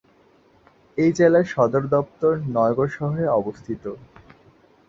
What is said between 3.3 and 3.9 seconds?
অবস্থিত।